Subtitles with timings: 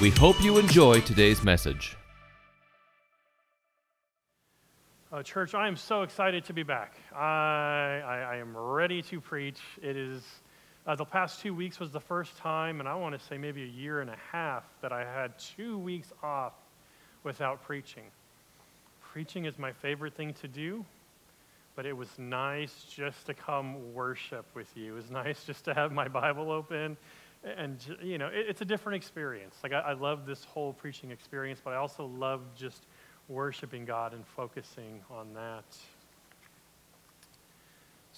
[0.00, 1.96] We hope you enjoy today's message.
[5.12, 6.96] Uh, church, I am so excited to be back.
[7.14, 9.60] I, I, I am ready to preach.
[9.80, 10.24] It is
[10.86, 13.62] uh, the past two weeks was the first time, and I want to say maybe
[13.62, 16.54] a year and a half, that I had two weeks off
[17.22, 18.02] without preaching.
[19.12, 20.84] Preaching is my favorite thing to do,
[21.76, 24.92] but it was nice just to come worship with you.
[24.92, 26.96] It was nice just to have my Bible open.
[27.44, 29.54] And, you know, it, it's a different experience.
[29.62, 32.86] Like, I, I love this whole preaching experience, but I also love just
[33.28, 35.64] worshiping God and focusing on that.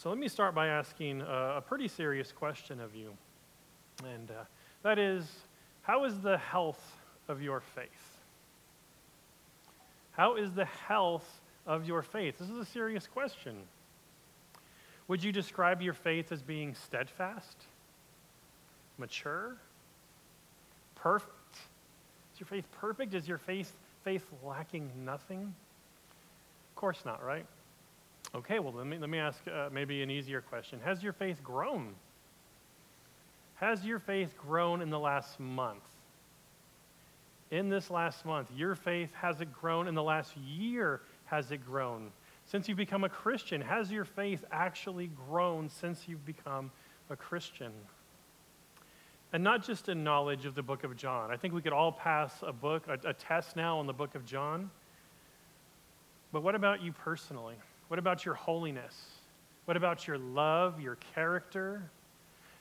[0.05, 3.17] So let me start by asking a, a pretty serious question of you.
[4.05, 4.45] And uh,
[4.83, 5.25] that is
[5.81, 8.19] how is the health of your faith?
[10.13, 12.37] How is the health of your faith?
[12.37, 13.57] This is a serious question.
[15.09, 17.57] Would you describe your faith as being steadfast,
[18.99, 19.57] mature,
[20.97, 21.57] perfect?
[22.35, 23.15] Is your faith perfect?
[23.15, 23.73] Is your faith,
[24.05, 25.55] faith lacking nothing?
[26.73, 27.47] Of course not, right?
[28.33, 30.81] Okay, well, let me, let me ask uh, maybe an easier question.
[30.85, 31.95] Has your faith grown?
[33.57, 35.85] Has your faith grown in the last month?
[37.51, 39.87] In this last month, your faith has it grown?
[39.87, 42.11] In the last year, has it grown?
[42.47, 46.71] Since you've become a Christian, has your faith actually grown since you've become
[47.11, 47.73] a Christian?
[49.33, 51.31] And not just in knowledge of the book of John.
[51.31, 54.15] I think we could all pass a book, a, a test now on the book
[54.15, 54.71] of John.
[56.33, 57.55] But what about you personally?
[57.89, 58.95] What about your holiness?
[59.65, 61.91] What about your love, your character,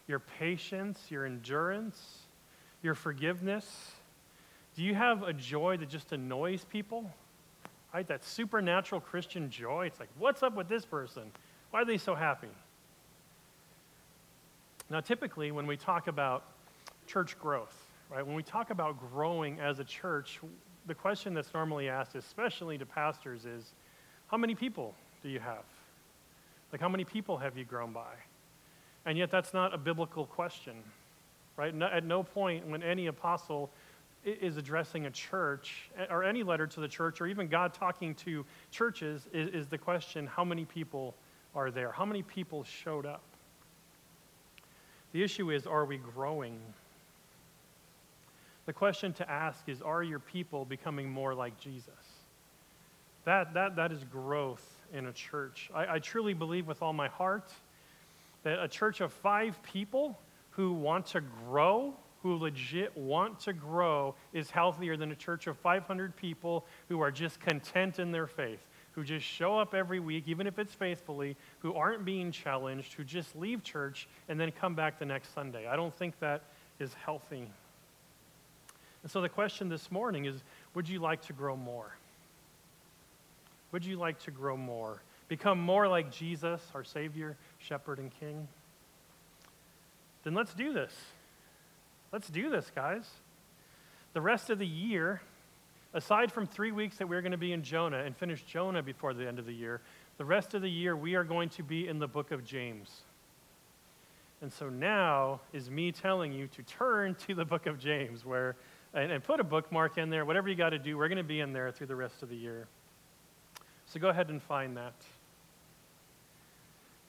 [0.07, 2.19] your patience, your endurance,
[2.81, 3.91] your forgiveness?
[4.75, 7.11] Do you have a joy that just annoys people?
[7.93, 8.07] Right?
[8.07, 9.85] That supernatural Christian joy.
[9.85, 11.31] It's like, what's up with this person?
[11.71, 12.49] Why are they so happy?
[14.89, 16.45] Now, typically, when we talk about
[17.07, 20.39] church growth, right, when we talk about growing as a church,
[20.87, 23.73] the question that's normally asked, especially to pastors, is
[24.27, 25.63] how many people do you have?
[26.71, 28.13] Like, how many people have you grown by?
[29.05, 30.75] And yet, that's not a biblical question,
[31.57, 31.73] right?
[31.73, 33.71] No, at no point when any apostle
[34.25, 38.15] is addressing a church eh, or any letter to the church or even God talking
[38.15, 41.13] to churches is, is the question how many people
[41.55, 41.91] are there?
[41.91, 43.21] How many people showed up?
[45.11, 46.57] The issue is are we growing?
[48.65, 51.91] The question to ask is are your people becoming more like Jesus?
[53.25, 55.69] That, that, that is growth in a church.
[55.73, 57.51] I, I truly believe with all my heart
[58.43, 60.19] that a church of five people
[60.51, 65.57] who want to grow, who legit want to grow, is healthier than a church of
[65.57, 68.59] 500 people who are just content in their faith,
[68.91, 73.03] who just show up every week, even if it's faithfully, who aren't being challenged, who
[73.03, 75.67] just leave church and then come back the next Sunday.
[75.67, 76.43] I don't think that
[76.79, 77.49] is healthy.
[79.01, 80.43] And so the question this morning is
[80.75, 81.97] would you like to grow more?
[83.73, 85.01] Would you like to grow more?
[85.27, 88.47] Become more like Jesus, our Savior, Shepherd, and King?
[90.23, 90.93] Then let's do this.
[92.11, 93.09] Let's do this, guys.
[94.13, 95.21] The rest of the year,
[95.95, 99.15] aside from three weeks that we're going to be in Jonah and finish Jonah before
[99.15, 99.81] the end of the year,
[100.19, 103.01] the rest of the year we are going to be in the book of James.
[104.43, 108.55] And so now is me telling you to turn to the book of James, where
[108.93, 110.25] and, and put a bookmark in there.
[110.25, 112.29] Whatever you got to do, we're going to be in there through the rest of
[112.29, 112.67] the year.
[113.85, 114.93] So go ahead and find that.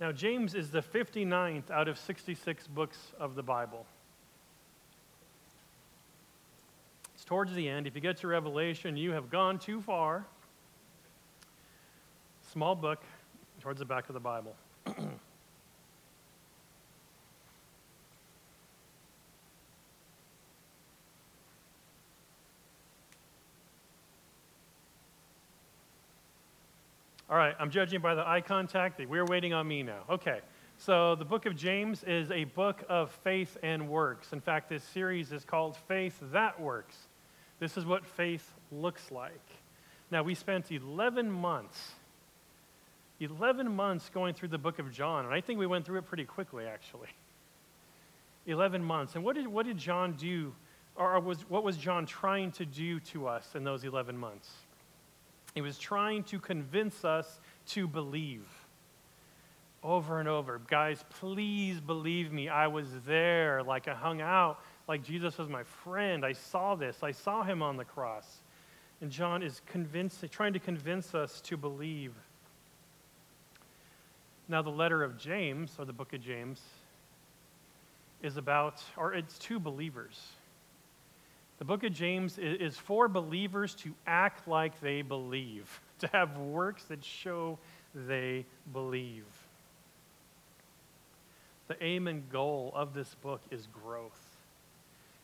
[0.00, 3.86] Now, James is the 59th out of 66 books of the Bible.
[7.14, 7.86] It's towards the end.
[7.86, 10.26] If you get to Revelation, you have gone too far.
[12.52, 13.00] Small book
[13.60, 14.54] towards the back of the Bible.
[27.34, 29.04] All right, I'm judging by the eye contact.
[29.04, 30.02] We're waiting on me now.
[30.08, 30.38] Okay,
[30.78, 34.32] so the book of James is a book of faith and works.
[34.32, 36.96] In fact, this series is called Faith That Works.
[37.58, 39.42] This is what faith looks like.
[40.12, 41.94] Now, we spent 11 months,
[43.18, 46.06] 11 months going through the book of John, and I think we went through it
[46.06, 47.08] pretty quickly, actually.
[48.46, 49.16] 11 months.
[49.16, 50.54] And what did, what did John do,
[50.94, 54.52] or was, what was John trying to do to us in those 11 months?
[55.54, 58.46] He was trying to convince us to believe
[59.82, 60.60] over and over.
[60.66, 62.48] Guys, please believe me.
[62.48, 63.62] I was there.
[63.62, 64.58] Like I hung out
[64.88, 66.24] like Jesus was my friend.
[66.24, 67.02] I saw this.
[67.02, 68.42] I saw him on the cross.
[69.00, 72.12] And John is convinced, trying to convince us to believe.
[74.48, 76.60] Now, the letter of James, or the book of James,
[78.22, 80.20] is about, or it's to believers.
[81.64, 86.84] The book of James is for believers to act like they believe, to have works
[86.90, 87.58] that show
[87.94, 88.44] they
[88.74, 89.24] believe.
[91.68, 94.36] The aim and goal of this book is growth.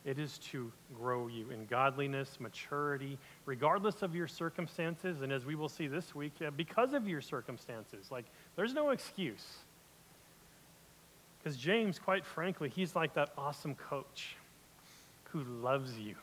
[0.06, 5.20] It is to grow you in godliness, maturity, regardless of your circumstances.
[5.20, 8.10] And as we will see this week, uh, because of your circumstances.
[8.10, 8.24] Like,
[8.56, 9.46] there's no excuse.
[11.38, 14.36] Because James, quite frankly, he's like that awesome coach
[15.32, 16.14] who loves you.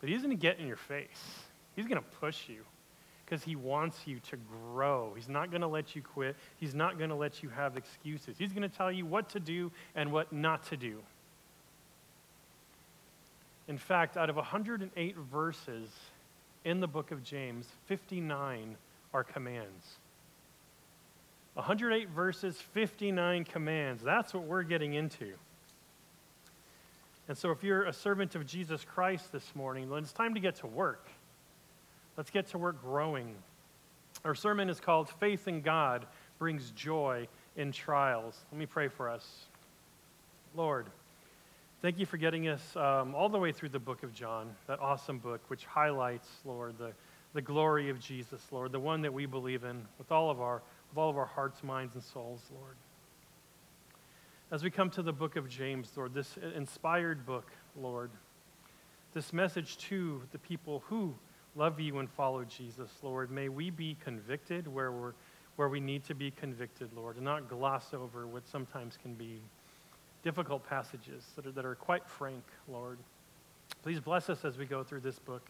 [0.00, 1.06] But he's going to get in your face,
[1.76, 2.62] he's going to push you
[3.24, 4.36] because he wants you to
[4.72, 5.12] grow.
[5.14, 6.34] He's not going to let you quit.
[6.58, 8.36] He's not going to let you have excuses.
[8.38, 11.00] He's going to tell you what to do and what not to do.
[13.68, 15.90] In fact, out of 108 verses
[16.64, 18.76] in the book of James, 59
[19.12, 19.98] are commands.
[21.52, 24.02] 108 verses, 59 commands.
[24.02, 25.34] That's what we're getting into.
[27.28, 30.40] And so, if you're a servant of Jesus Christ this morning, then it's time to
[30.40, 31.06] get to work.
[32.16, 33.34] Let's get to work growing.
[34.24, 36.06] Our sermon is called Faith in God
[36.38, 38.34] Brings Joy in Trials.
[38.50, 39.26] Let me pray for us.
[40.56, 40.86] Lord,
[41.82, 44.80] thank you for getting us um, all the way through the book of John, that
[44.80, 46.92] awesome book which highlights, Lord, the,
[47.34, 50.62] the glory of Jesus, Lord, the one that we believe in with all of our,
[50.88, 52.74] with all of our hearts, minds, and souls, Lord.
[54.50, 58.10] As we come to the book of James, Lord, this inspired book, Lord,
[59.12, 61.14] this message to the people who
[61.54, 63.30] love you and follow Jesus, Lord.
[63.30, 65.12] May we be convicted where, we're,
[65.56, 69.38] where we need to be convicted, Lord, and not gloss over what sometimes can be
[70.22, 72.96] difficult passages that are, that are quite frank, Lord.
[73.82, 75.42] Please bless us as we go through this book.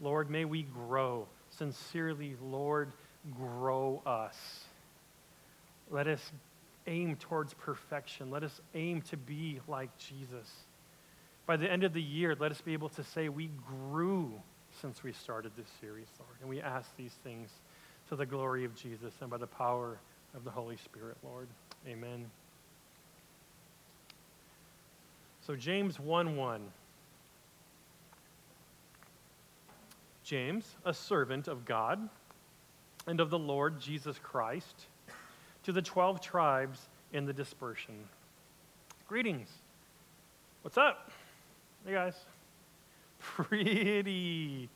[0.00, 1.26] Lord, may we grow.
[1.50, 2.92] Sincerely, Lord,
[3.36, 4.66] grow us.
[5.90, 6.30] Let us
[6.90, 8.30] aim towards perfection.
[8.30, 10.50] Let us aim to be like Jesus.
[11.46, 14.32] By the end of the year, let us be able to say we grew
[14.82, 16.36] since we started this series, Lord.
[16.40, 17.48] And we ask these things
[18.08, 19.98] to the glory of Jesus and by the power
[20.34, 21.48] of the Holy Spirit, Lord.
[21.88, 22.26] Amen.
[25.46, 26.60] So, James 1 1.
[30.22, 32.08] James, a servant of God
[33.08, 34.86] and of the Lord Jesus Christ,
[35.70, 37.94] to the 12 tribes in the dispersion.
[39.08, 39.48] Greetings.
[40.62, 41.10] What's up?
[41.86, 42.14] Hey, guys
[43.20, 44.68] pretty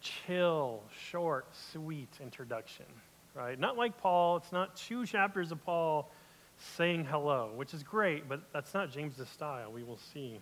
[0.00, 2.86] chill, short, sweet introduction,
[3.34, 3.58] right?
[3.58, 4.36] Not like Paul.
[4.38, 6.10] It's not two chapters of Paul
[6.58, 9.72] saying hello, which is great, but that's not James's style.
[9.72, 10.38] We will see.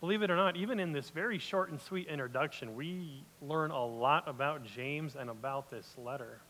[0.00, 3.84] Believe it or not, even in this very short and sweet introduction, we learn a
[3.84, 6.40] lot about James and about this letter.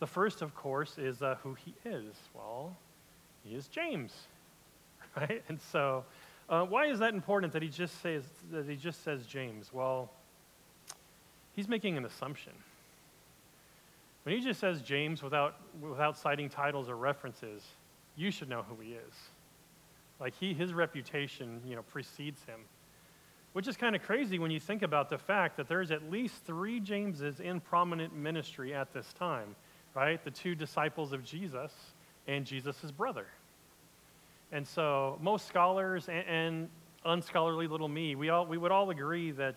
[0.00, 2.14] The first, of course, is uh, who he is.
[2.34, 2.76] Well,
[3.44, 4.12] he is James,
[5.16, 5.42] right?
[5.48, 6.04] And so
[6.48, 9.70] uh, why is that important that he just says that he just says James?
[9.72, 10.10] Well,
[11.54, 12.52] he's making an assumption.
[14.22, 17.62] When he just says James without without citing titles or references,
[18.16, 19.14] you should know who he is.
[20.20, 22.60] Like he his reputation, you know, precedes him.
[23.52, 26.44] Which is kind of crazy when you think about the fact that there's at least
[26.44, 29.56] three Jameses in prominent ministry at this time,
[29.94, 30.22] right?
[30.24, 31.72] The two disciples of Jesus
[32.26, 33.26] and Jesus' brother.
[34.52, 36.68] And so most scholars and, and
[37.04, 39.56] unscholarly little me, we, all, we would all agree that,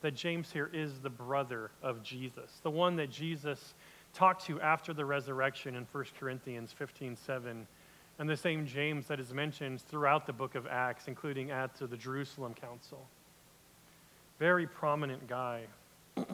[0.00, 3.74] that James here is the brother of Jesus, the one that Jesus
[4.14, 7.66] talked to after the resurrection in 1 Corinthians 15 7,
[8.18, 11.96] and the same James that is mentioned throughout the book of Acts, including at the
[11.96, 13.06] Jerusalem Council.
[14.38, 15.62] Very prominent guy.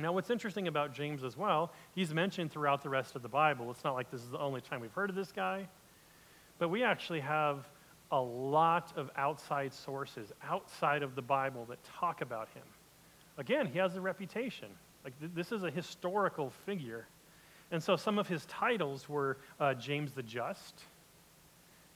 [0.00, 3.68] now, what's interesting about James as well, he's mentioned throughout the rest of the Bible.
[3.70, 5.66] It's not like this is the only time we've heard of this guy.
[6.58, 7.68] But we actually have
[8.12, 12.62] a lot of outside sources outside of the Bible that talk about him.
[13.38, 14.68] Again, he has a reputation.
[15.04, 17.06] Like th- this is a historical figure.
[17.70, 20.82] And so some of his titles were uh, James the Just,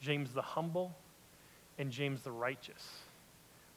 [0.00, 0.94] James the Humble,
[1.78, 2.98] and James the Righteous.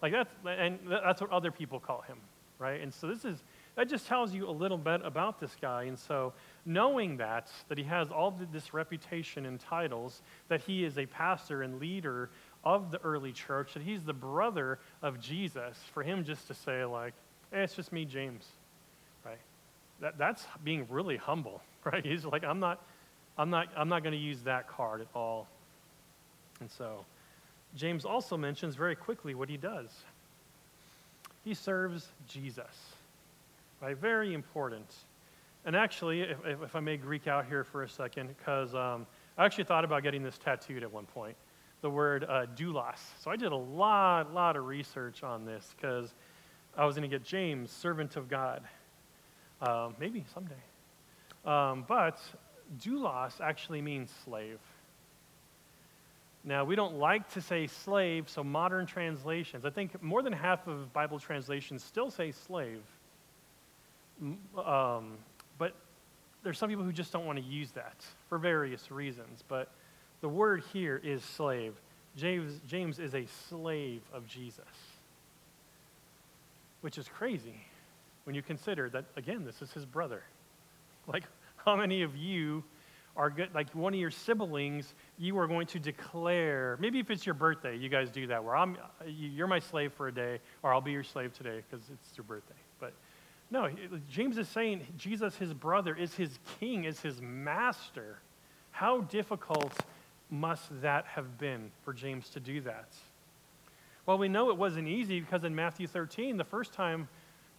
[0.01, 2.17] Like that's, and that's what other people call him,
[2.59, 2.81] right?
[2.81, 3.43] And so this is,
[3.75, 5.83] that just tells you a little bit about this guy.
[5.83, 6.33] And so
[6.65, 11.61] knowing that, that he has all this reputation and titles, that he is a pastor
[11.61, 12.29] and leader
[12.63, 16.85] of the early church, that he's the brother of Jesus, for him just to say,
[16.85, 17.13] like,
[17.51, 18.45] hey, it's just me, James,
[19.25, 19.37] right?
[19.99, 22.03] That, that's being really humble, right?
[22.03, 22.81] He's like, I'm not,
[23.37, 25.47] I'm not, I'm not going to use that card at all.
[26.61, 27.03] And so
[27.75, 29.89] James also mentions very quickly what he does.
[31.43, 32.94] He serves Jesus,
[33.85, 33.97] right?
[33.97, 34.91] Very important.
[35.63, 39.05] And actually, if, if I may Greek out here for a second, because um,
[39.37, 41.35] I actually thought about getting this tattooed at one point,
[41.81, 42.97] the word uh, doulos.
[43.23, 46.13] So I did a lot, lot of research on this because
[46.75, 48.63] I was going to get James, servant of God.
[49.61, 50.55] Um, maybe someday.
[51.45, 52.19] Um, but
[52.79, 54.59] doulos actually means slave.
[56.43, 60.67] Now, we don't like to say slave, so modern translations, I think more than half
[60.67, 62.81] of Bible translations still say slave.
[64.21, 65.17] Um,
[65.57, 65.73] but
[66.43, 69.43] there's some people who just don't want to use that for various reasons.
[69.47, 69.69] But
[70.21, 71.73] the word here is slave.
[72.15, 74.63] James, James is a slave of Jesus,
[76.81, 77.65] which is crazy
[78.23, 80.23] when you consider that, again, this is his brother.
[81.07, 81.25] Like,
[81.63, 82.63] how many of you
[83.15, 87.27] are good, like one of your siblings, you are going to declare, maybe if it's
[87.27, 90.73] your birthday, you guys do that, where I'm, you're my slave for a day, or
[90.73, 92.55] I'll be your slave today because it's your birthday.
[93.51, 93.69] No,
[94.09, 98.17] James is saying Jesus, his brother, is his king, is his master.
[98.71, 99.73] How difficult
[100.29, 102.87] must that have been for James to do that?
[104.05, 107.07] Well, we know it wasn't easy because in Matthew 13, the first time,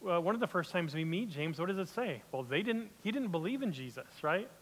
[0.00, 2.22] well, one of the first times we meet James, what does it say?
[2.30, 4.48] Well, they didn't, he didn't believe in Jesus, right?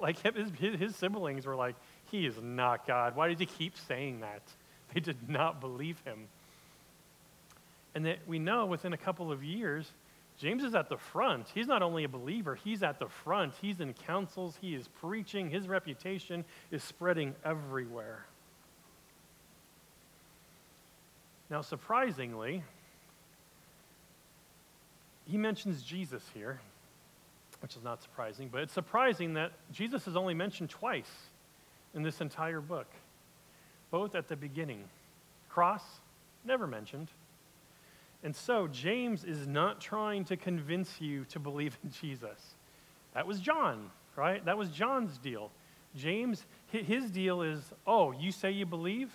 [0.00, 1.74] Like his, his siblings were like,
[2.10, 3.14] he is not God.
[3.14, 4.42] Why did he keep saying that?
[4.94, 6.28] They did not believe him.
[7.94, 9.90] And that we know within a couple of years,
[10.38, 11.46] James is at the front.
[11.54, 13.54] He's not only a believer, he's at the front.
[13.60, 18.26] He's in councils, he is preaching, his reputation is spreading everywhere.
[21.48, 22.62] Now, surprisingly,
[25.26, 26.60] he mentions Jesus here
[27.60, 31.10] which is not surprising, but it's surprising that Jesus is only mentioned twice
[31.94, 32.86] in this entire book,
[33.90, 34.84] both at the beginning.
[35.48, 35.82] Cross,
[36.44, 37.08] never mentioned.
[38.22, 42.54] And so, James is not trying to convince you to believe in Jesus.
[43.14, 44.44] That was John, right?
[44.44, 45.50] That was John's deal.
[45.94, 49.10] James, his deal is oh, you say you believe?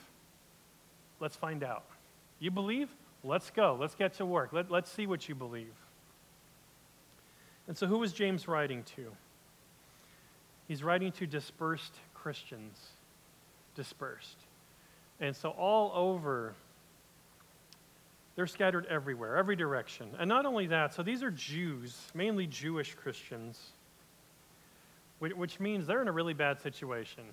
[1.20, 1.86] Let's find out.
[2.40, 2.90] You believe?
[3.24, 3.78] Let's go.
[3.80, 4.52] Let's get to work.
[4.52, 5.74] Let, let's see what you believe.
[7.68, 9.12] And so, who was James writing to?
[10.68, 12.80] He's writing to dispersed Christians.
[13.76, 14.38] Dispersed.
[15.20, 16.56] And so, all over,
[18.36, 20.10] they're scattered everywhere, every direction.
[20.20, 23.60] And not only that, so these are Jews, mainly Jewish Christians,
[25.20, 27.24] which means they're in a really bad situation.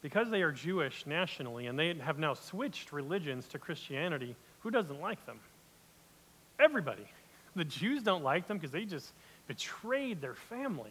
[0.00, 5.00] Because they are Jewish nationally and they have now switched religions to Christianity, who doesn't
[5.00, 5.38] like them?
[6.58, 7.06] Everybody.
[7.54, 9.12] The Jews don't like them because they just
[9.46, 10.88] betrayed their family.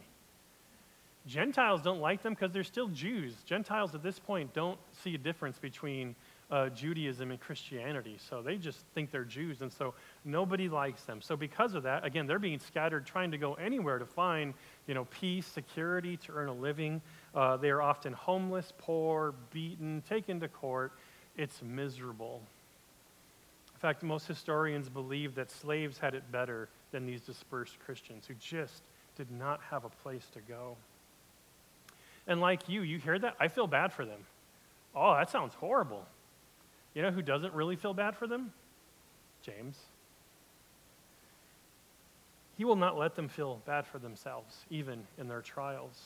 [1.25, 3.33] Gentiles don't like them because they're still Jews.
[3.45, 6.15] Gentiles at this point don't see a difference between
[6.51, 8.17] uh, Judaism and Christianity.
[8.29, 9.93] So they just think they're Jews, and so
[10.25, 11.21] nobody likes them.
[11.21, 14.53] So because of that, again, they're being scattered, trying to go anywhere to find,
[14.87, 17.01] you know, peace, security, to earn a living.
[17.33, 20.91] Uh, they are often homeless, poor, beaten, taken to court.
[21.37, 22.41] It's miserable
[23.75, 28.35] In fact, most historians believe that slaves had it better than these dispersed Christians who
[28.35, 28.83] just
[29.15, 30.77] did not have a place to go.
[32.27, 33.35] And like you, you hear that?
[33.39, 34.19] I feel bad for them.
[34.95, 36.05] Oh, that sounds horrible.
[36.93, 38.51] You know who doesn't really feel bad for them?
[39.41, 39.77] James.
[42.57, 45.99] He will not let them feel bad for themselves, even in their trials.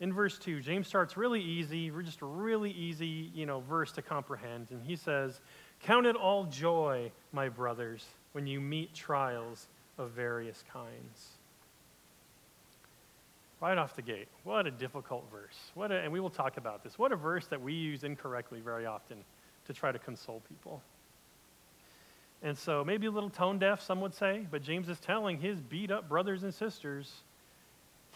[0.00, 4.68] In verse 2, James starts really easy, just really easy, you know, verse to comprehend.
[4.70, 5.40] And he says,
[5.82, 9.68] Count it all joy, my brothers, when you meet trials
[9.98, 11.39] of various kinds.
[13.60, 15.56] Right off the gate, what a difficult verse.
[15.74, 16.98] What a, and we will talk about this.
[16.98, 19.18] What a verse that we use incorrectly very often
[19.66, 20.82] to try to console people.
[22.42, 25.60] And so, maybe a little tone deaf, some would say, but James is telling his
[25.60, 27.22] beat up brothers and sisters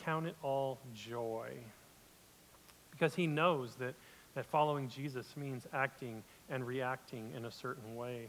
[0.02, 1.50] count it all joy.
[2.90, 3.94] Because he knows that,
[4.34, 8.28] that following Jesus means acting and reacting in a certain way.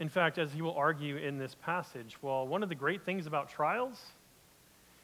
[0.00, 3.26] In fact, as he will argue in this passage, well, one of the great things
[3.26, 4.00] about trials,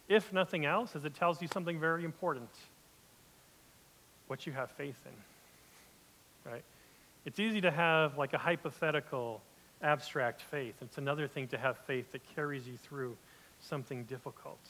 [0.09, 2.49] if nothing else, is it tells you something very important
[4.27, 6.51] what you have faith in.
[6.51, 6.65] Right?
[7.25, 9.41] It's easy to have like a hypothetical,
[9.83, 10.75] abstract faith.
[10.81, 13.17] It's another thing to have faith that carries you through
[13.61, 14.61] something difficult.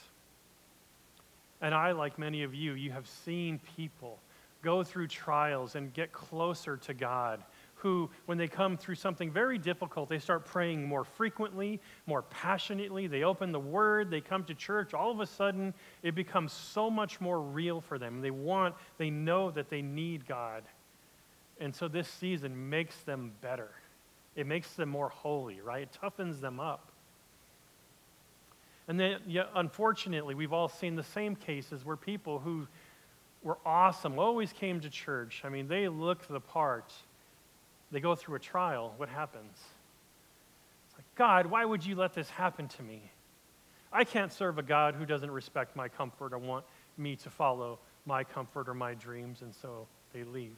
[1.61, 4.19] And I, like many of you, you have seen people
[4.63, 7.43] go through trials and get closer to God
[7.77, 13.07] who, when they come through something very difficult, they start praying more frequently, more passionately.
[13.07, 14.95] They open the Word, they come to church.
[14.95, 18.21] All of a sudden, it becomes so much more real for them.
[18.21, 20.63] They want, they know that they need God.
[21.61, 23.71] And so this season makes them better.
[24.35, 25.83] It makes them more holy, right?
[25.83, 26.91] It toughens them up.
[28.89, 32.69] And then, yeah, unfortunately, we've all seen the same cases where people who
[33.43, 35.43] were awesome, always came to church.
[35.45, 36.93] I mean, they looked the part.
[37.91, 38.95] They go through a trial.
[38.97, 39.57] What happens?
[40.87, 43.11] It's like, God, why would you let this happen to me?
[43.93, 46.65] I can't serve a God who doesn't respect my comfort or want
[46.99, 50.57] me to follow my comfort or my dreams, and so they leave.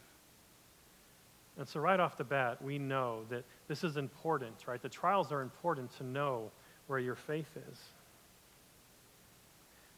[1.58, 4.80] And so, right off the bat, we know that this is important, right?
[4.80, 6.50] The trials are important to know
[6.86, 7.78] where your faith is.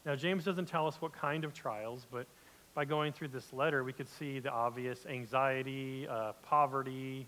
[0.07, 2.27] Now, James doesn't tell us what kind of trials, but
[2.75, 7.27] by going through this letter, we could see the obvious anxiety, uh, poverty,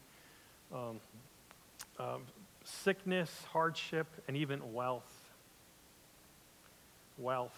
[0.72, 1.00] um,
[1.99, 2.22] um,
[2.64, 5.11] sickness, hardship, and even wealth.
[7.18, 7.50] Wealth,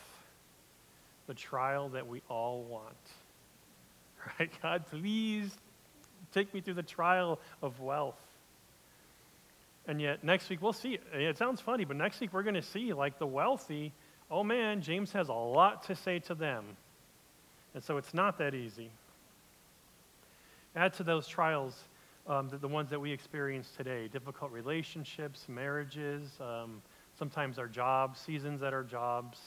[1.26, 2.94] the trial that we all want.
[4.38, 4.50] Right?
[4.62, 5.54] God, please
[6.32, 8.18] take me through the trial of wealth.
[9.86, 10.98] And yet, next week, we'll see.
[11.12, 13.92] It sounds funny, but next week, we're going to see like the wealthy
[14.30, 16.64] oh man, James has a lot to say to them.
[17.74, 18.90] And so it's not that easy.
[20.76, 21.76] Add to those trials
[22.26, 26.80] um, the, the, ones that we experience today difficult relationships, marriages, um,
[27.18, 29.38] sometimes our jobs, seasons at our jobs,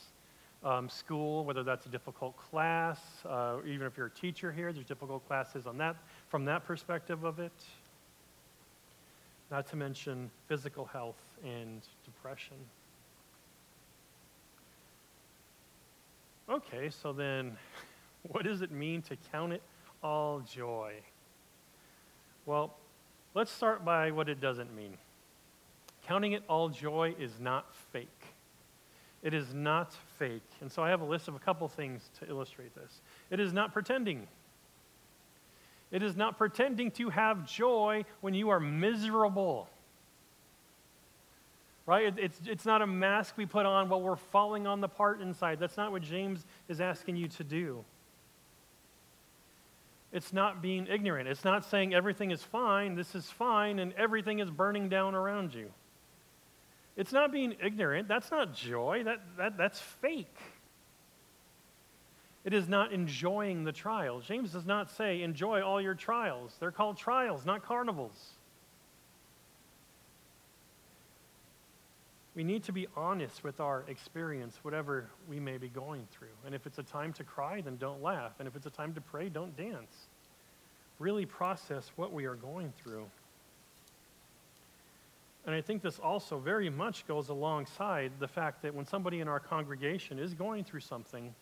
[0.63, 4.85] um, school, whether that's a difficult class, uh, even if you're a teacher here, there's
[4.85, 5.95] difficult classes on that,
[6.29, 7.51] from that perspective of it.
[9.49, 12.57] Not to mention physical health and depression.
[16.49, 17.57] Okay, so then
[18.23, 19.61] what does it mean to count it
[20.03, 20.93] all joy?
[22.45, 22.75] Well,
[23.33, 24.97] let's start by what it doesn't mean.
[26.07, 28.07] Counting it all joy is not fake.
[29.23, 30.49] It is not fake.
[30.61, 33.01] And so I have a list of a couple things to illustrate this.
[33.29, 34.27] It is not pretending.
[35.91, 39.67] It is not pretending to have joy when you are miserable
[41.87, 42.13] right?
[42.19, 45.57] It's, it's not a mask we put on while we're falling on the part inside.
[45.59, 47.83] That's not what James is asking you to do.
[50.11, 51.27] It's not being ignorant.
[51.27, 55.53] It's not saying everything is fine, this is fine, and everything is burning down around
[55.53, 55.71] you.
[56.95, 58.07] It's not being ignorant.
[58.07, 59.03] That's not joy.
[59.03, 60.35] That, that, that's fake.
[62.43, 64.25] It is not enjoying the trials.
[64.25, 66.55] James does not say, enjoy all your trials.
[66.59, 68.17] They're called trials, not carnivals.
[72.37, 76.35] We need to be honest with our experience, whatever we may be going through.
[76.45, 78.33] And if it's a time to cry, then don't laugh.
[78.37, 80.05] And if it's a time to pray, don't dance.
[80.99, 83.05] Really process what we are going through.
[85.47, 89.27] And I think this also very much goes alongside the fact that when somebody in
[89.27, 91.33] our congregation is going through something,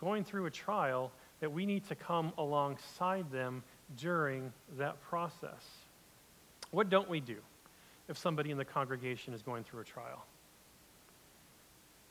[0.00, 3.64] going through a trial, that we need to come alongside them
[3.96, 5.66] during that process.
[6.70, 7.38] What don't we do?
[8.10, 10.26] If somebody in the congregation is going through a trial.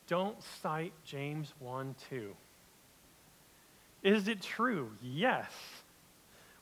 [0.07, 2.35] Don't cite James 1 2.
[4.01, 4.89] Is it true?
[5.03, 5.51] Yes.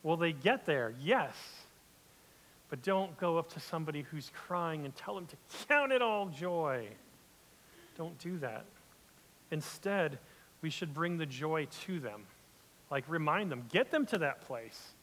[0.03, 0.93] Will they get there?
[0.99, 1.35] Yes.
[2.69, 5.35] But don't go up to somebody who's crying and tell them to
[5.67, 6.87] count it all joy.
[7.97, 8.65] Don't do that.
[9.51, 10.17] Instead,
[10.61, 12.23] we should bring the joy to them.
[12.89, 14.93] Like remind them, get them to that place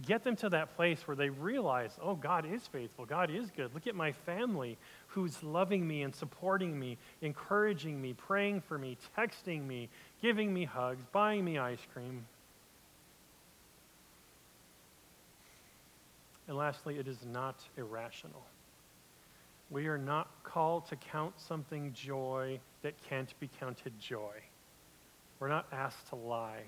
[0.00, 3.04] get them to that place where they realize, oh, God is faithful.
[3.04, 3.74] God is good.
[3.74, 4.78] Look at my family
[5.08, 9.90] who's loving me and supporting me, encouraging me, praying for me, texting me,
[10.22, 12.24] giving me hugs, buying me ice cream.
[16.48, 18.42] And lastly, it is not irrational.
[19.70, 24.34] We are not called to count something joy that can't be counted joy.
[25.38, 26.64] We're not asked to lie.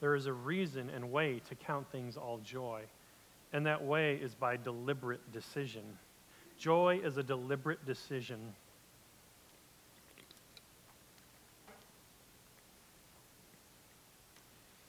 [0.00, 2.82] There is a reason and way to count things all joy,
[3.52, 5.82] and that way is by deliberate decision.
[6.58, 8.38] Joy is a deliberate decision.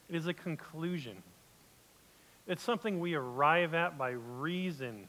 [0.10, 1.22] It is a conclusion.
[2.48, 5.08] It's something we arrive at by reason.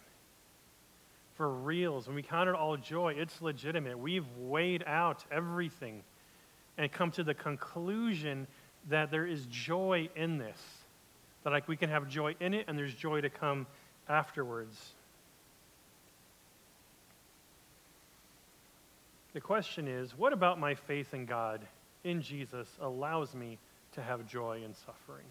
[1.37, 3.99] For reals, when we count it all joy, it's legitimate.
[3.99, 6.03] We've weighed out everything
[6.77, 8.47] and come to the conclusion
[8.89, 10.61] that there is joy in this.
[11.45, 13.67] That like we can have joy in it and there's joy to come
[14.09, 14.77] afterwards.
[19.33, 21.61] The question is, what about my faith in God,
[22.03, 23.59] in Jesus, allows me
[23.93, 25.27] to have joy in suffering?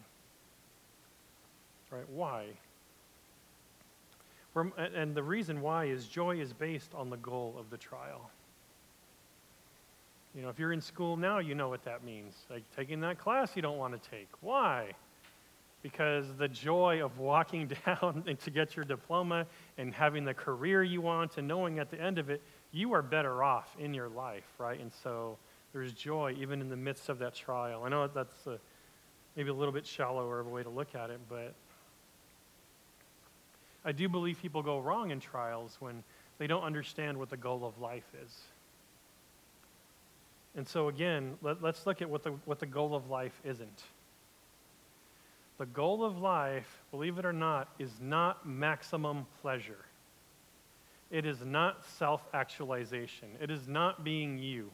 [1.92, 2.10] Right?
[2.10, 2.46] Why?
[4.78, 8.30] And the reason why is joy is based on the goal of the trial.
[10.36, 12.36] You know, if you're in school now, you know what that means.
[12.50, 14.28] Like taking that class you don't want to take.
[14.42, 14.92] Why?
[15.82, 20.84] Because the joy of walking down and to get your diploma and having the career
[20.84, 24.10] you want and knowing at the end of it, you are better off in your
[24.10, 24.80] life, right?
[24.80, 25.38] And so
[25.74, 27.84] there's joy even in the midst of that trial.
[27.84, 28.60] I know that's a,
[29.36, 31.54] maybe a little bit shallower of a way to look at it, but
[33.84, 36.04] I do believe people go wrong in trials when
[36.38, 38.42] they don't understand what the goal of life is.
[40.56, 43.84] And so, again, let, us look at what the, what the goal of life isn't.
[45.58, 49.86] The goal of life, believe it or not, is not maximum pleasure.
[51.12, 53.30] It is not self actualization.
[53.42, 54.72] It is not being you.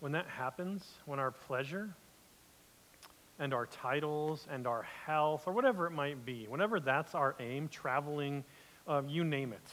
[0.00, 1.88] When that happens, when our pleasure
[3.38, 7.68] and our titles and our health, or whatever it might be, whenever that's our aim,
[7.68, 8.44] traveling,
[8.86, 9.72] uh, you name it,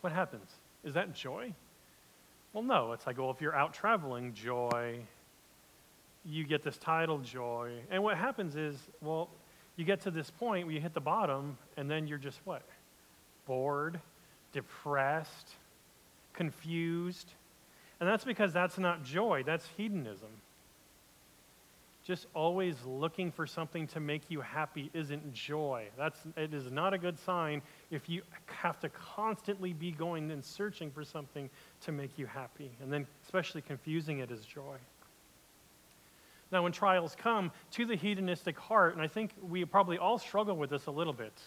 [0.00, 0.48] what happens?
[0.84, 1.52] Is that joy?
[2.52, 2.92] Well, no.
[2.92, 5.00] It's like, well, if you're out traveling, joy.
[6.24, 7.72] You get this title, joy.
[7.90, 9.28] And what happens is, well,
[9.76, 12.62] you get to this point where you hit the bottom, and then you're just what?
[13.46, 14.00] Bored,
[14.52, 15.48] depressed,
[16.34, 17.32] confused.
[18.00, 20.28] And that's because that's not joy, that's hedonism
[22.08, 25.84] just always looking for something to make you happy isn't joy.
[25.98, 30.42] That's, it is not a good sign if you have to constantly be going and
[30.42, 31.50] searching for something
[31.82, 34.78] to make you happy, and then especially confusing it as joy.
[36.50, 40.56] Now, when trials come to the hedonistic heart, and I think we probably all struggle
[40.56, 41.38] with this a little bit,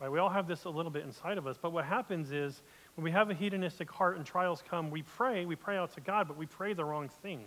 [0.00, 0.10] right?
[0.10, 2.60] We all have this a little bit inside of us, but what happens is
[2.96, 6.00] when we have a hedonistic heart and trials come, we pray, we pray out to
[6.00, 7.44] God, but we pray the wrong thing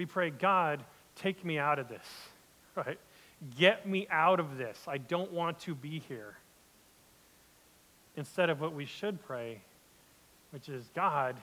[0.00, 0.82] we pray, God,
[1.14, 2.06] take me out of this,
[2.74, 2.98] right?
[3.58, 4.78] Get me out of this.
[4.88, 6.38] I don't want to be here.
[8.16, 9.60] Instead of what we should pray,
[10.52, 11.36] which is, God,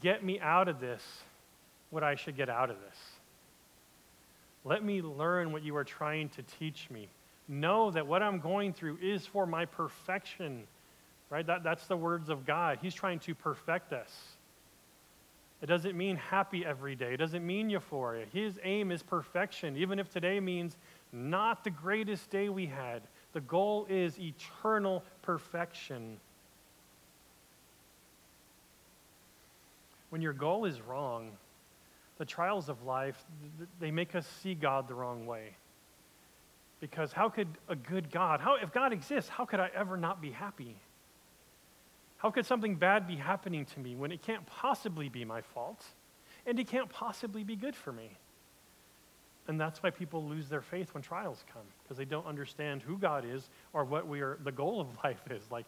[0.00, 1.02] get me out of this,
[1.90, 2.96] what I should get out of this.
[4.62, 7.08] Let me learn what you are trying to teach me.
[7.48, 10.62] Know that what I'm going through is for my perfection,
[11.28, 11.44] right?
[11.44, 12.78] That, that's the words of God.
[12.80, 14.33] He's trying to perfect us.
[15.62, 17.14] It doesn't mean happy every day.
[17.14, 18.26] It doesn't mean euphoria.
[18.32, 20.76] His aim is perfection, even if today means
[21.12, 23.02] not the greatest day we had.
[23.32, 26.18] The goal is eternal perfection.
[30.10, 31.30] When your goal is wrong,
[32.18, 33.24] the trials of life,
[33.80, 35.56] they make us see God the wrong way.
[36.80, 40.20] Because how could a good God, how, if God exists, how could I ever not
[40.20, 40.76] be happy?
[42.24, 45.84] How could something bad be happening to me when it can't possibly be my fault
[46.46, 48.12] and it can't possibly be good for me?
[49.46, 52.96] And that's why people lose their faith when trials come because they don't understand who
[52.96, 55.42] God is or what we are the goal of life is.
[55.50, 55.66] Like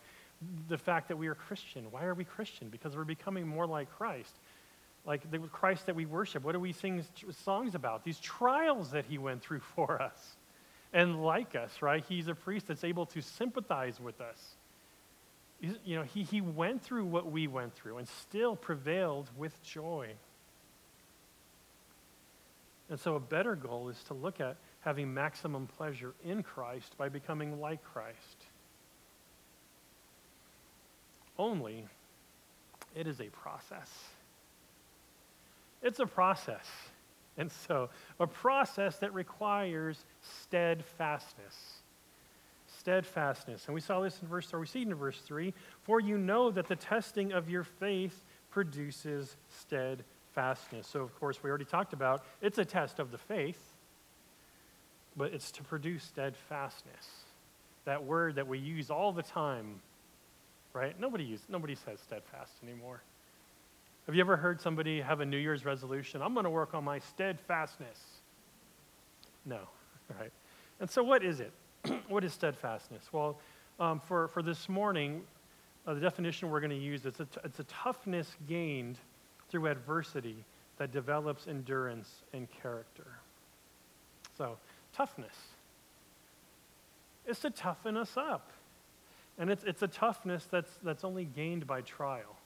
[0.68, 1.90] the fact that we are Christian.
[1.90, 2.70] Why are we Christian?
[2.70, 4.36] Because we're becoming more like Christ.
[5.04, 6.42] Like the Christ that we worship.
[6.42, 7.04] What do we sing
[7.44, 8.02] songs about?
[8.02, 10.36] These trials that he went through for us.
[10.94, 12.02] And like us, right?
[12.08, 14.55] He's a priest that's able to sympathize with us
[15.60, 20.08] you know, he, he went through what we went through and still prevailed with joy.
[22.88, 27.08] And so, a better goal is to look at having maximum pleasure in Christ by
[27.08, 28.44] becoming like Christ.
[31.38, 31.84] Only,
[32.94, 33.90] it is a process.
[35.82, 36.66] It's a process.
[37.36, 37.90] And so,
[38.20, 40.04] a process that requires
[40.42, 41.82] steadfastness
[42.86, 43.66] steadfastness.
[43.66, 46.16] And we saw this in verse, or we see it in verse 3 For you
[46.16, 50.86] know that the testing of your faith produces steadfastness.
[50.86, 53.60] So, of course, we already talked about it's a test of the faith,
[55.16, 57.24] but it's to produce steadfastness.
[57.86, 59.80] That word that we use all the time,
[60.72, 60.98] right?
[61.00, 63.02] Nobody, use, nobody says steadfast anymore.
[64.06, 66.22] Have you ever heard somebody have a New Year's resolution?
[66.22, 67.98] I'm going to work on my steadfastness.
[69.44, 69.58] No,
[70.20, 70.30] right?
[70.78, 71.52] And so, what is it?
[72.08, 73.04] what is steadfastness?
[73.12, 73.38] Well,
[73.78, 75.22] um, for, for this morning,
[75.86, 78.98] uh, the definition we're going to use is a, it's a toughness gained
[79.48, 80.36] through adversity
[80.78, 83.06] that develops endurance and character.
[84.36, 84.58] So,
[84.94, 85.34] toughness.
[87.26, 88.50] It's to toughen us up.
[89.38, 92.36] And it's, it's a toughness that's, that's only gained by trial.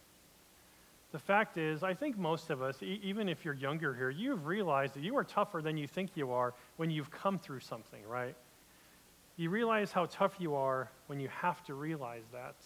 [1.12, 4.46] The fact is, I think most of us, e- even if you're younger here, you've
[4.46, 8.00] realized that you are tougher than you think you are when you've come through something,
[8.08, 8.34] right?
[9.40, 12.56] You realize how tough you are when you have to realize that.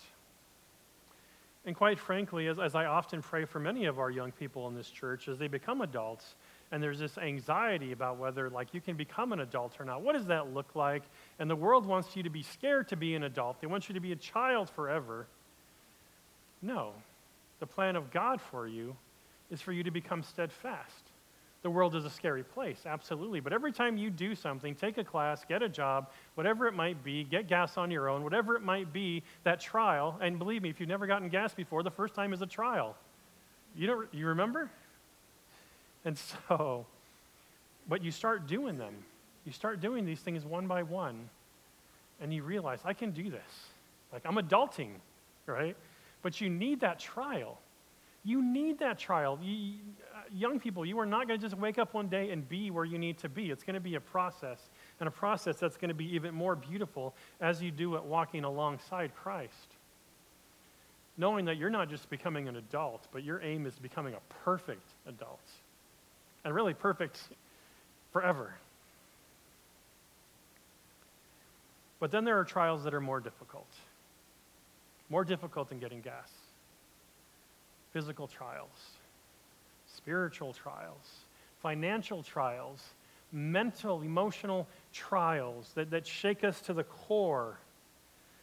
[1.64, 4.74] And quite frankly, as, as I often pray for many of our young people in
[4.74, 6.34] this church, as they become adults
[6.72, 10.16] and there's this anxiety about whether like you can become an adult or not what
[10.16, 11.04] does that look like?
[11.38, 13.60] And the world wants you to be scared to be an adult.
[13.60, 15.28] They want you to be a child forever.
[16.60, 16.90] No.
[17.60, 18.96] The plan of god for you
[19.48, 21.03] is for you to become steadfast
[21.64, 25.04] the world is a scary place absolutely but every time you do something take a
[25.04, 28.62] class get a job whatever it might be get gas on your own whatever it
[28.62, 32.14] might be that trial and believe me if you've never gotten gas before the first
[32.14, 32.94] time is a trial
[33.74, 34.70] you don't you remember
[36.04, 36.86] and so,
[37.88, 38.94] but you start doing them.
[39.44, 41.28] You start doing these things one by one,
[42.20, 43.68] and you realize, I can do this.
[44.12, 44.90] Like, I'm adulting,
[45.46, 45.76] right?
[46.22, 47.58] But you need that trial.
[48.24, 49.38] You need that trial.
[49.42, 49.74] You,
[50.14, 52.70] uh, young people, you are not going to just wake up one day and be
[52.70, 53.50] where you need to be.
[53.50, 56.56] It's going to be a process, and a process that's going to be even more
[56.56, 59.76] beautiful as you do it walking alongside Christ.
[61.18, 64.88] Knowing that you're not just becoming an adult, but your aim is becoming a perfect
[65.06, 65.46] adult
[66.44, 67.20] and really perfect
[68.10, 68.54] forever.
[72.00, 73.68] But then there are trials that are more difficult,
[75.08, 76.30] more difficult than getting gas
[77.94, 78.90] physical trials,
[79.86, 81.20] spiritual trials,
[81.62, 82.82] financial trials,
[83.30, 87.56] mental, emotional trials that, that shake us to the core,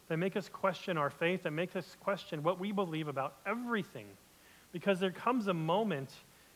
[0.07, 4.07] that make us question our faith, that make us question what we believe about everything.
[4.71, 6.09] Because there comes a moment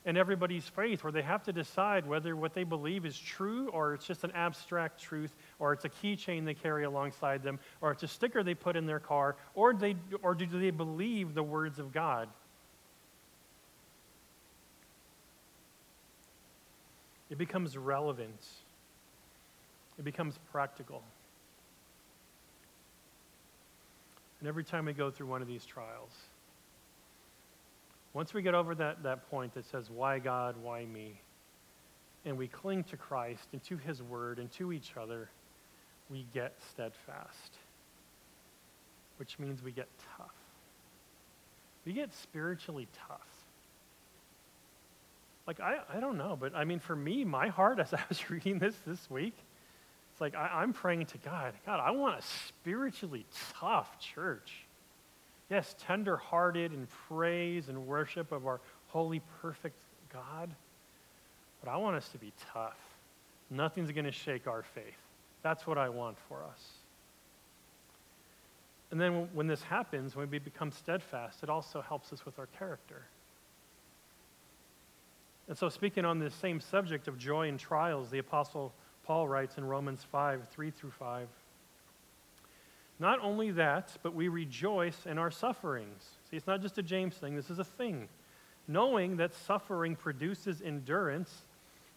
[0.05, 3.93] in everybody's faith where they have to decide whether what they believe is true or
[3.93, 8.03] it's just an abstract truth or it's a keychain they carry alongside them or it's
[8.03, 11.77] a sticker they put in their car or, they, or do they believe the words
[11.77, 12.29] of God.
[17.29, 18.45] It becomes relevant.
[19.97, 21.03] It becomes practical.
[24.39, 26.11] And every time we go through one of these trials,
[28.13, 31.19] once we get over that, that point that says, Why God, why me?
[32.25, 35.29] And we cling to Christ and to His Word and to each other,
[36.09, 37.57] we get steadfast,
[39.17, 40.29] which means we get tough.
[41.85, 43.34] We get spiritually tough.
[45.47, 48.29] Like, I, I don't know, but I mean, for me, my heart as I was
[48.29, 49.35] reading this this week,
[50.11, 53.25] it's like I, I'm praying to God, God, I want a spiritually
[53.59, 54.51] tough church.
[55.49, 59.79] Yes, tender hearted in praise and worship of our holy, perfect
[60.11, 60.49] God.
[61.63, 62.77] But I want us to be tough.
[63.51, 64.83] Nothing's going to shake our faith.
[65.43, 66.61] That's what I want for us.
[68.89, 72.47] And then when this happens, when we become steadfast, it also helps us with our
[72.57, 73.03] character.
[75.47, 79.57] And so, speaking on this same subject of joy and trials, the Apostle Paul writes
[79.57, 81.27] in Romans 5 3 through 5.
[82.99, 86.03] Not only that, but we rejoice in our sufferings.
[86.29, 88.07] See, it's not just a James thing, this is a thing.
[88.67, 91.43] Knowing that suffering produces endurance,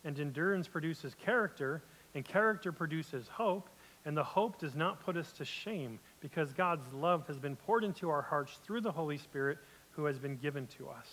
[0.04, 1.82] and endurance produces character,
[2.14, 3.70] and character produces hope,
[4.04, 7.84] and the hope does not put us to shame, because God's love has been poured
[7.84, 9.58] into our hearts through the Holy Spirit
[9.92, 11.08] who has been given to us.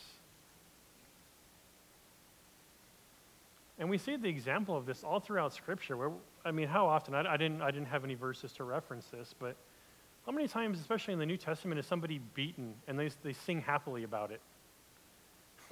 [3.77, 5.97] And we see the example of this all throughout Scripture.
[5.97, 6.11] Where,
[6.45, 7.13] I mean, how often?
[7.13, 9.55] I, I, didn't, I didn't have any verses to reference this, but
[10.25, 13.61] how many times, especially in the New Testament, is somebody beaten and they, they sing
[13.61, 14.41] happily about it?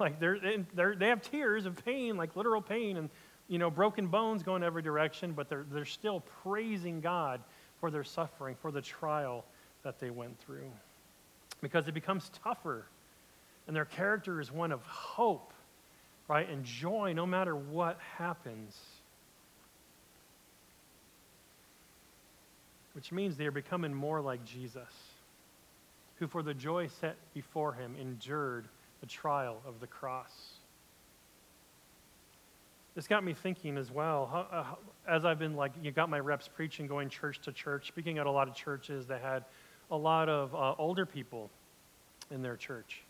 [0.00, 0.40] Like they're,
[0.74, 3.08] they're, they have tears of pain, like literal pain, and
[3.46, 7.40] you know, broken bones going every direction, but they're, they're still praising God
[7.78, 9.44] for their suffering, for the trial
[9.84, 10.68] that they went through.
[11.60, 12.86] Because it becomes tougher,
[13.68, 15.52] and their character is one of hope,
[16.28, 18.74] right, and joy no matter what happens.
[22.94, 24.88] which means they are becoming more like Jesus,
[26.16, 28.66] who for the joy set before him endured
[29.00, 30.32] the trial of the cross.
[32.94, 36.20] This got me thinking as well, how, uh, as I've been like, you got my
[36.20, 39.44] reps preaching, going church to church, speaking at a lot of churches that had
[39.90, 41.50] a lot of uh, older people
[42.30, 43.02] in their church.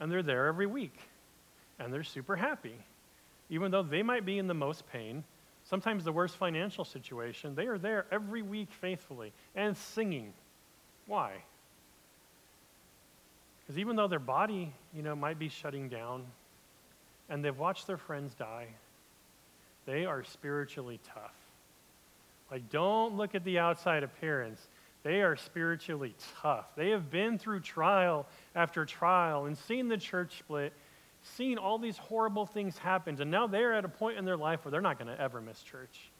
[0.00, 0.98] And they're there every week,
[1.78, 2.76] and they're super happy.
[3.50, 5.24] Even though they might be in the most pain,
[5.64, 10.32] sometimes the worst financial situation, they are there every week faithfully and singing.
[11.06, 11.32] Why?
[13.60, 16.24] Because even though their body, you know, might be shutting down
[17.28, 18.68] and they've watched their friends die,
[19.86, 21.34] they are spiritually tough.
[22.50, 24.68] Like, don't look at the outside appearance.
[25.02, 26.66] They are spiritually tough.
[26.76, 30.72] They have been through trial after trial and seen the church split
[31.24, 34.64] seen all these horrible things happen, and now they're at a point in their life
[34.64, 36.10] where they're not going to ever miss church.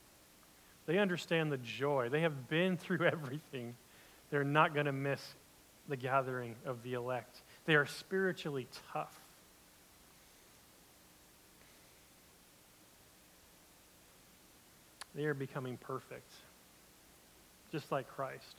[0.87, 2.09] They understand the joy.
[2.09, 3.75] They have been through everything.
[4.31, 5.21] They're not going to miss
[5.89, 7.43] the gathering of the elect.
[7.67, 9.21] They are spiritually tough.
[15.15, 16.31] they are becoming perfect,
[17.71, 18.57] just like Christ.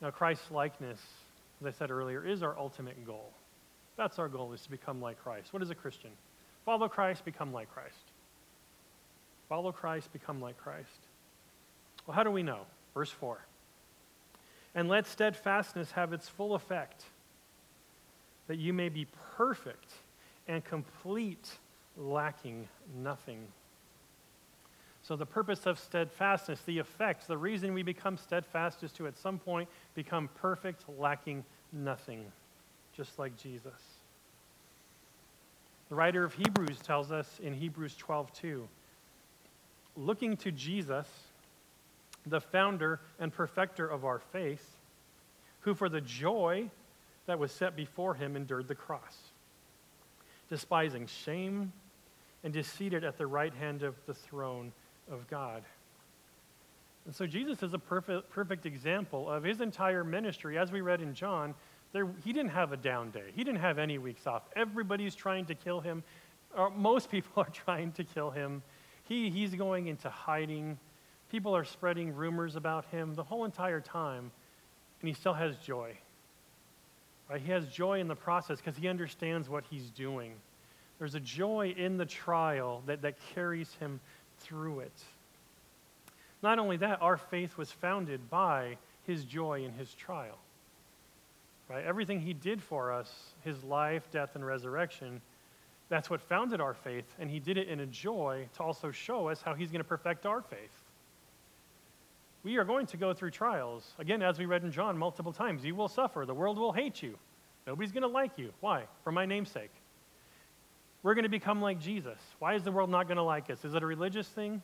[0.00, 1.00] Now, Christ's likeness,
[1.60, 3.32] as I said earlier, is our ultimate goal.
[3.96, 5.52] That's our goal, is to become like Christ.
[5.52, 6.10] What is a Christian?
[6.64, 7.94] Follow Christ, become like Christ.
[9.48, 11.00] Follow Christ, become like Christ.
[12.06, 12.60] Well, how do we know?
[12.94, 13.38] Verse 4.
[14.74, 17.04] And let steadfastness have its full effect,
[18.46, 19.06] that you may be
[19.36, 19.92] perfect
[20.46, 21.50] and complete,
[21.96, 22.68] lacking
[23.02, 23.46] nothing.
[25.02, 29.16] So, the purpose of steadfastness, the effect, the reason we become steadfast is to at
[29.16, 32.24] some point become perfect, lacking nothing,
[32.96, 33.72] just like Jesus.
[35.88, 38.68] The writer of Hebrews tells us in Hebrews 12 2,
[39.96, 41.06] looking to Jesus,
[42.26, 44.76] the founder and perfecter of our faith,
[45.60, 46.68] who for the joy
[47.26, 49.16] that was set before him endured the cross,
[50.48, 51.72] despising shame,
[52.42, 54.72] and is seated at the right hand of the throne
[55.10, 55.62] of God.
[57.04, 60.58] And so Jesus is a perfect, perfect example of his entire ministry.
[60.58, 61.54] As we read in John,
[61.96, 63.32] there, he didn't have a down day.
[63.34, 64.42] He didn't have any weeks off.
[64.54, 66.02] Everybody's trying to kill him.
[66.54, 68.62] Or most people are trying to kill him.
[69.04, 70.78] He, he's going into hiding.
[71.32, 74.30] People are spreading rumors about him the whole entire time,
[75.00, 75.96] and he still has joy.
[77.30, 77.40] Right?
[77.40, 80.32] He has joy in the process because he understands what he's doing.
[80.98, 84.00] There's a joy in the trial that, that carries him
[84.40, 85.02] through it.
[86.42, 90.38] Not only that, our faith was founded by his joy in his trial.
[91.68, 91.84] Right?
[91.84, 93.12] Everything he did for us,
[93.44, 95.20] his life, death, and resurrection,
[95.88, 99.28] that's what founded our faith, and he did it in a joy to also show
[99.28, 100.82] us how he's going to perfect our faith.
[102.42, 103.94] We are going to go through trials.
[103.98, 106.24] Again, as we read in John multiple times, you will suffer.
[106.24, 107.18] The world will hate you.
[107.66, 108.52] Nobody's going to like you.
[108.60, 108.84] Why?
[109.02, 109.72] For my name's sake.
[111.02, 112.18] We're going to become like Jesus.
[112.38, 113.64] Why is the world not going to like us?
[113.64, 114.62] Is it a religious thing?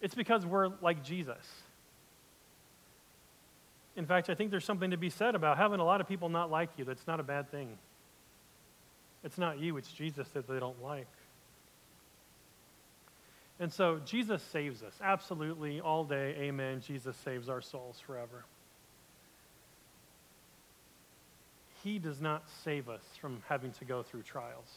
[0.00, 1.44] It's because we're like Jesus.
[3.98, 6.28] In fact, I think there's something to be said about having a lot of people
[6.28, 6.84] not like you.
[6.84, 7.76] That's not a bad thing.
[9.24, 11.08] It's not you, it's Jesus that they don't like.
[13.58, 14.94] And so Jesus saves us.
[15.02, 16.80] Absolutely, all day, amen.
[16.80, 18.44] Jesus saves our souls forever.
[21.82, 24.72] He does not save us from having to go through trials.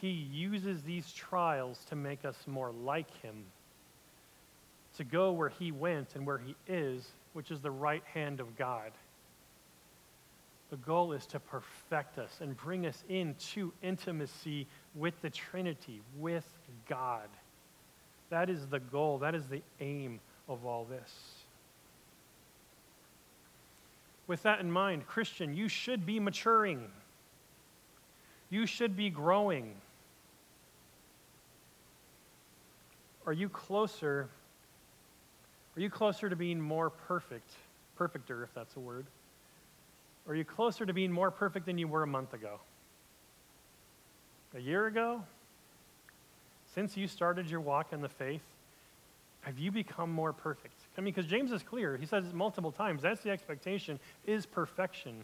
[0.00, 3.44] He uses these trials to make us more like Him,
[4.98, 8.56] to go where He went and where He is, which is the right hand of
[8.56, 8.92] God.
[10.70, 16.46] The goal is to perfect us and bring us into intimacy with the Trinity, with
[16.88, 17.28] God.
[18.28, 21.10] That is the goal, that is the aim of all this.
[24.26, 26.84] With that in mind, Christian, you should be maturing.
[28.50, 29.74] You should be growing.
[33.24, 34.28] Are you closer?
[35.78, 37.52] Are you closer to being more perfect?
[37.94, 39.06] Perfecter, if that's a word.
[40.26, 42.58] Are you closer to being more perfect than you were a month ago?
[44.56, 45.22] A year ago?
[46.74, 48.42] Since you started your walk in the faith,
[49.42, 50.74] have you become more perfect?
[50.96, 51.96] I mean, because James is clear.
[51.96, 53.02] He says it multiple times.
[53.02, 55.14] That's the expectation, is perfection.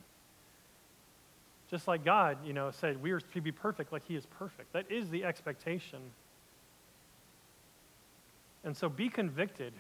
[1.69, 4.73] Just like God, you know, said we are to be perfect like he is perfect.
[4.73, 5.99] That is the expectation.
[8.63, 9.73] And so be convicted,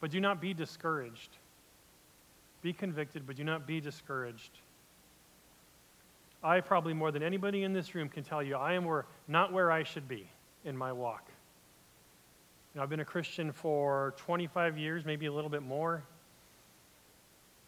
[0.00, 1.30] but do not be discouraged.
[2.62, 4.58] Be convicted, but do not be discouraged.
[6.42, 9.52] I probably more than anybody in this room can tell you I am where, not
[9.52, 10.26] where I should be
[10.64, 11.30] in my walk.
[12.74, 16.02] You know, I've been a Christian for 25 years, maybe a little bit more.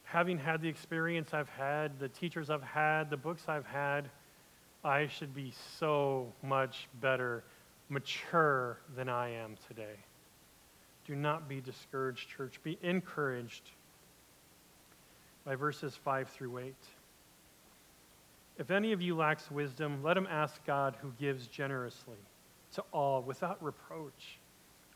[0.04, 4.08] Having had the experience I've had, the teachers I've had, the books I've had,
[4.84, 7.44] I should be so much better,
[7.88, 9.96] mature than I am today.
[11.06, 12.60] Do not be discouraged, church.
[12.62, 13.70] Be encouraged
[15.44, 16.74] by verses 5 through 8.
[18.58, 22.18] If any of you lacks wisdom, let him ask God who gives generously
[22.74, 24.38] to all without reproach,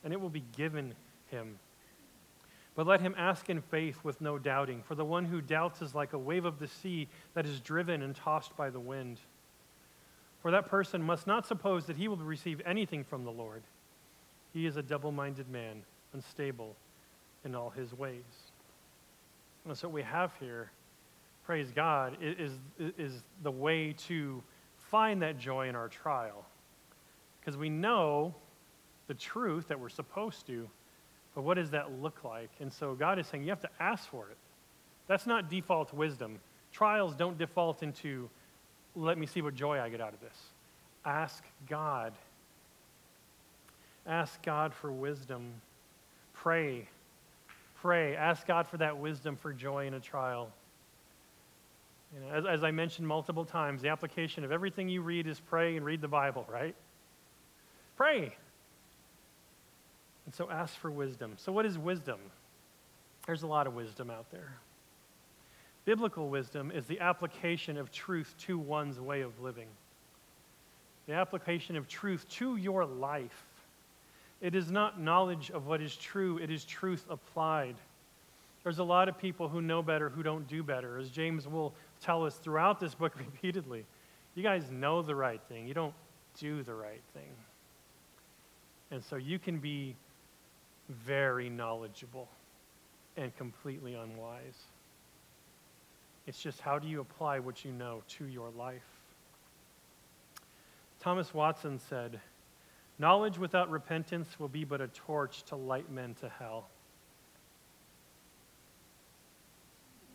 [0.04, 0.94] and it will be given
[1.30, 1.58] him.
[2.74, 5.94] But let him ask in faith with no doubting, for the one who doubts is
[5.94, 9.18] like a wave of the sea that is driven and tossed by the wind.
[10.42, 13.62] For that person must not suppose that he will receive anything from the Lord.
[14.52, 15.82] He is a double minded man,
[16.16, 16.74] unstable
[17.44, 18.24] in all his ways.
[19.66, 20.70] And so what we have here,
[21.44, 24.42] praise God, is, is the way to
[24.90, 26.44] find that joy in our trial.
[27.40, 28.34] Because we know
[29.08, 30.68] the truth that we're supposed to,
[31.34, 32.50] but what does that look like?
[32.60, 34.38] And so God is saying you have to ask for it.
[35.06, 36.38] That's not default wisdom.
[36.72, 38.28] Trials don't default into,
[38.94, 40.36] let me see what joy I get out of this.
[41.04, 42.14] Ask God.
[44.06, 45.52] Ask God for wisdom.
[46.46, 46.86] Pray.
[47.82, 48.14] Pray.
[48.14, 50.48] Ask God for that wisdom for joy in a trial.
[52.14, 55.40] You know, as, as I mentioned multiple times, the application of everything you read is
[55.40, 56.76] pray and read the Bible, right?
[57.96, 58.32] Pray.
[60.24, 61.32] And so ask for wisdom.
[61.36, 62.20] So, what is wisdom?
[63.26, 64.52] There's a lot of wisdom out there.
[65.84, 69.66] Biblical wisdom is the application of truth to one's way of living,
[71.08, 73.46] the application of truth to your life.
[74.40, 77.76] It is not knowledge of what is true, it is truth applied.
[78.62, 81.72] There's a lot of people who know better who don't do better, as James will
[82.00, 83.84] tell us throughout this book repeatedly.
[84.34, 85.94] You guys know the right thing, you don't
[86.38, 87.30] do the right thing.
[88.90, 89.96] And so you can be
[90.88, 92.28] very knowledgeable
[93.16, 94.64] and completely unwise.
[96.26, 98.82] It's just how do you apply what you know to your life?
[101.00, 102.20] Thomas Watson said,
[102.98, 106.68] Knowledge without repentance will be but a torch to light men to hell.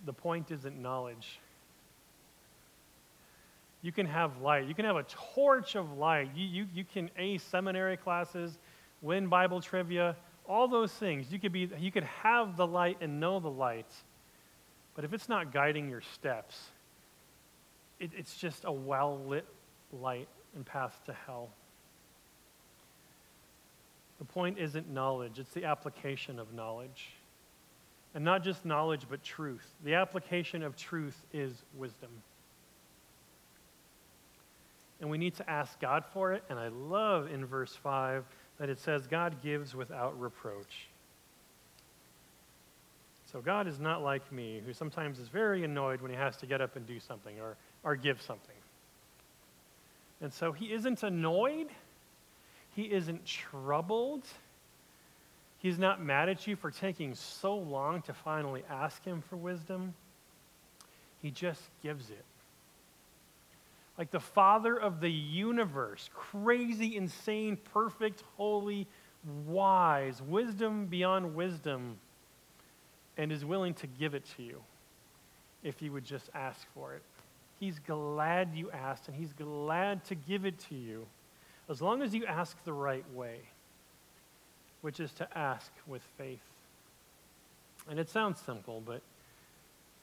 [0.05, 1.39] The point isn't knowledge.
[3.83, 4.67] You can have light.
[4.67, 6.31] You can have a torch of light.
[6.35, 8.57] You, you, you can ace seminary classes,
[9.01, 10.15] win Bible trivia,
[10.47, 11.31] all those things.
[11.31, 13.91] You could, be, you could have the light and know the light,
[14.95, 16.59] but if it's not guiding your steps,
[17.99, 19.45] it, it's just a well lit
[19.93, 21.49] light and path to hell.
[24.21, 27.09] The point isn't knowledge, it's the application of knowledge.
[28.13, 29.65] And not just knowledge, but truth.
[29.83, 32.11] The application of truth is wisdom.
[34.99, 36.43] And we need to ask God for it.
[36.49, 38.23] And I love in verse 5
[38.59, 40.87] that it says, God gives without reproach.
[43.31, 46.45] So God is not like me, who sometimes is very annoyed when he has to
[46.45, 48.55] get up and do something or, or give something.
[50.21, 51.69] And so he isn't annoyed,
[52.75, 54.23] he isn't troubled.
[55.59, 59.93] He's not mad at you for taking so long to finally ask him for wisdom.
[61.21, 62.25] He just gives it
[64.01, 68.87] like the father of the universe, crazy, insane, perfect, holy,
[69.45, 71.97] wise, wisdom beyond wisdom,
[73.17, 74.59] and is willing to give it to you
[75.61, 77.03] if you would just ask for it.
[77.59, 81.05] He's glad you asked, and he's glad to give it to you
[81.71, 83.37] as long as you ask the right way,
[84.81, 86.41] which is to ask with faith.
[87.89, 89.01] And it sounds simple, but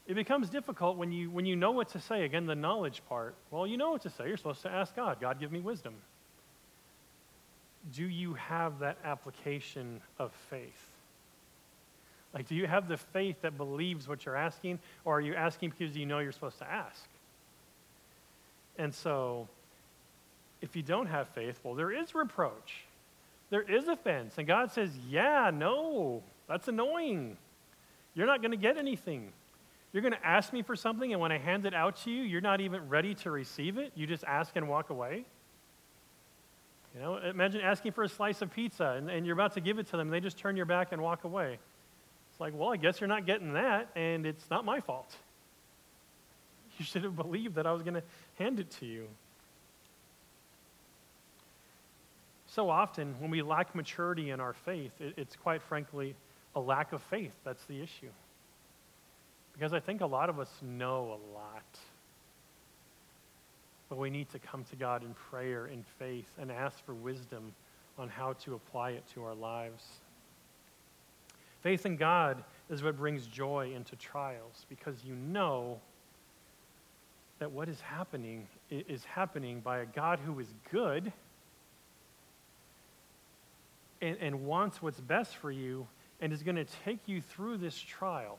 [0.07, 2.25] it becomes difficult when you, when you know what to say.
[2.25, 3.35] Again, the knowledge part.
[3.51, 4.27] Well, you know what to say.
[4.27, 5.95] You're supposed to ask God, God, give me wisdom.
[7.95, 10.91] Do you have that application of faith?
[12.33, 15.75] Like, do you have the faith that believes what you're asking, or are you asking
[15.79, 17.05] because you know you're supposed to ask?
[18.79, 19.49] And so,
[20.61, 22.85] if you don't have faith, well, there is reproach.
[23.51, 24.35] There is offense.
[24.39, 27.37] And God says, yeah, no, that's annoying.
[28.15, 29.33] You're not going to get anything.
[29.93, 32.23] You're going to ask me for something, and when I hand it out to you,
[32.23, 33.93] you're not even ready to receive it.
[33.95, 35.25] You just ask and walk away.
[36.95, 39.79] You know, imagine asking for a slice of pizza, and, and you're about to give
[39.79, 41.59] it to them, and they just turn your back and walk away.
[42.31, 45.15] It's like, well, I guess you're not getting that, and it's not my fault.
[46.79, 48.05] You should have believed that I was going to
[48.39, 49.09] hand it to you.
[52.59, 56.17] So often, when we lack maturity in our faith, it, it's quite frankly
[56.57, 58.11] a lack of faith that's the issue.
[59.53, 61.79] Because I think a lot of us know a lot.
[63.89, 67.55] But we need to come to God in prayer, in faith, and ask for wisdom
[67.97, 69.85] on how to apply it to our lives.
[71.63, 75.79] Faith in God is what brings joy into trials because you know
[77.39, 81.13] that what is happening is happening by a God who is good
[84.01, 85.87] and, and wants what's best for you
[86.21, 88.39] and is going to take you through this trial.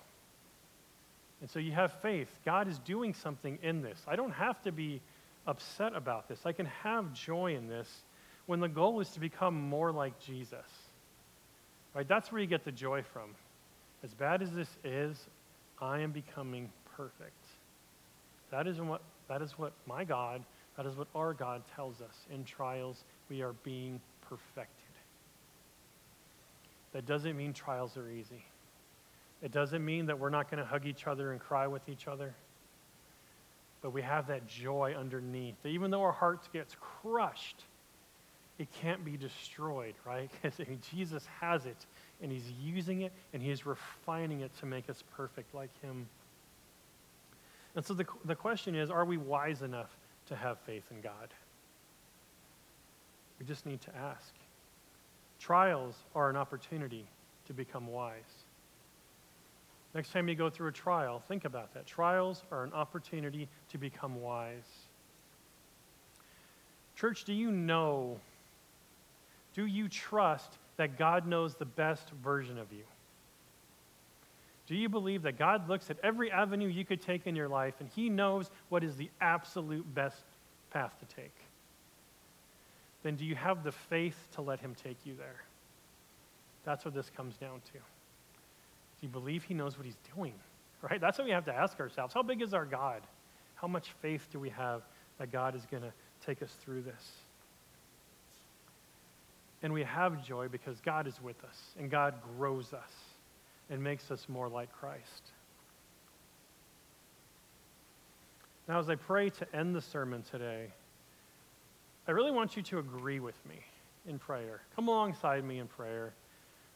[1.41, 2.28] And so you have faith.
[2.45, 3.99] God is doing something in this.
[4.07, 5.01] I don't have to be
[5.47, 6.39] upset about this.
[6.45, 7.88] I can have joy in this
[8.45, 10.66] when the goal is to become more like Jesus.
[11.95, 12.07] Right?
[12.07, 13.36] That's where you get the joy from.
[14.03, 15.18] As bad as this is,
[15.82, 17.32] I am becoming perfect.
[18.51, 20.43] That is what that is what my God,
[20.76, 22.16] that is what our God tells us.
[22.34, 24.79] In trials, we are being perfected.
[26.94, 28.44] That doesn't mean trials are easy.
[29.42, 32.08] It doesn't mean that we're not going to hug each other and cry with each
[32.08, 32.34] other.
[33.82, 35.56] But we have that joy underneath.
[35.64, 37.64] That even though our hearts gets crushed,
[38.58, 40.30] it can't be destroyed, right?
[40.42, 40.60] Because
[40.92, 41.86] Jesus has it,
[42.22, 46.08] and he's using it, and he's refining it to make us perfect like him.
[47.76, 49.96] And so the, the question is, are we wise enough
[50.28, 51.30] to have faith in God?
[53.40, 54.34] We just need to ask.
[55.40, 57.06] Trials are an opportunity
[57.48, 58.44] to become wise.
[59.96, 61.88] Next time you go through a trial, think about that.
[61.88, 64.68] Trials are an opportunity to become wise.
[66.96, 68.20] Church, do you know,
[69.56, 72.84] do you trust that God knows the best version of you?
[74.68, 77.74] Do you believe that God looks at every avenue you could take in your life
[77.80, 80.24] and He knows what is the absolute best
[80.70, 81.34] path to take?
[83.04, 85.43] Then do you have the faith to let Him take you there?
[86.66, 87.74] That's what this comes down to.
[87.74, 87.80] Do
[89.02, 90.34] you believe He knows what He's doing?
[90.82, 91.00] Right?
[91.00, 92.14] That's what we have to ask ourselves.
[92.14, 93.02] How big is our God?
[93.56, 94.82] How much faith do we have
[95.18, 95.91] that God is going to
[96.26, 97.12] take us through this?
[99.62, 102.91] And we have joy because God is with us and God grows us
[103.70, 105.32] and makes us more like Christ.
[108.68, 110.68] Now, as I pray to end the sermon today,
[112.10, 113.57] I really want you to agree with me
[114.07, 114.62] in prayer.
[114.76, 116.12] Come alongside me in prayer,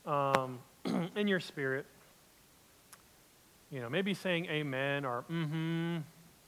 [0.05, 0.59] um,
[1.15, 1.87] in your spirit.
[3.71, 5.97] You know, maybe saying amen or mm hmm,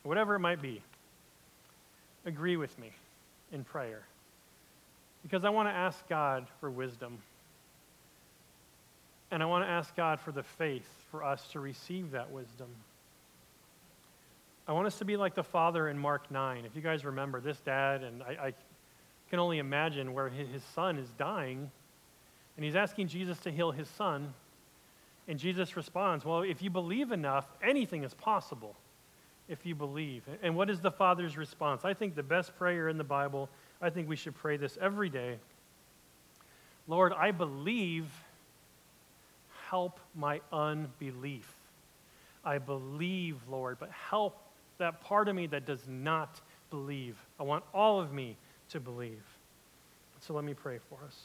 [0.03, 0.83] whatever it might be.
[2.27, 2.91] Agree with me
[3.51, 4.03] in prayer.
[5.23, 7.17] Because I want to ask God for wisdom.
[9.31, 12.67] And I want to ask God for the faith for us to receive that wisdom.
[14.67, 16.65] I want us to be like the father in Mark 9.
[16.65, 18.53] If you guys remember, this dad, and I, I
[19.29, 21.69] can only imagine where his son is dying,
[22.55, 24.33] and he's asking Jesus to heal his son.
[25.27, 28.75] And Jesus responds, Well, if you believe enough, anything is possible
[29.47, 30.23] if you believe.
[30.41, 31.85] And what is the Father's response?
[31.85, 33.49] I think the best prayer in the Bible,
[33.81, 35.37] I think we should pray this every day.
[36.87, 38.05] Lord, I believe,
[39.69, 41.51] help my unbelief.
[42.43, 44.37] I believe, Lord, but help
[44.77, 47.17] that part of me that does not believe.
[47.39, 48.37] I want all of me
[48.69, 49.23] to believe.
[50.19, 51.15] So let me pray for us.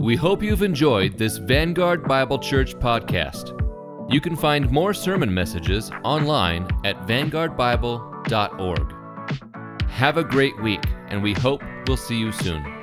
[0.00, 3.56] We hope you've enjoyed this Vanguard Bible Church podcast.
[4.12, 8.94] You can find more sermon messages online at vanguardbible.org.
[9.88, 12.81] Have a great week, and we hope we'll see you soon.